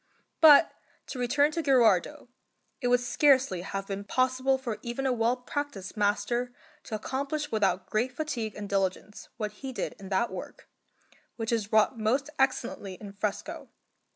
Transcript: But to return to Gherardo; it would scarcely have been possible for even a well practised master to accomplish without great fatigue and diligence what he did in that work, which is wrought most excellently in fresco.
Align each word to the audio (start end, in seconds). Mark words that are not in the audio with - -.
But 0.39 0.71
to 1.05 1.19
return 1.19 1.51
to 1.51 1.61
Gherardo; 1.61 2.27
it 2.81 2.87
would 2.87 3.01
scarcely 3.01 3.61
have 3.61 3.85
been 3.85 4.03
possible 4.03 4.57
for 4.57 4.79
even 4.81 5.05
a 5.05 5.13
well 5.13 5.37
practised 5.37 5.95
master 5.95 6.51
to 6.85 6.95
accomplish 6.95 7.51
without 7.51 7.85
great 7.87 8.11
fatigue 8.11 8.55
and 8.55 8.67
diligence 8.67 9.29
what 9.37 9.51
he 9.61 9.71
did 9.71 9.93
in 9.99 10.09
that 10.09 10.31
work, 10.31 10.67
which 11.35 11.51
is 11.51 11.71
wrought 11.71 11.99
most 11.99 12.31
excellently 12.39 12.95
in 12.95 13.13
fresco. 13.13 13.69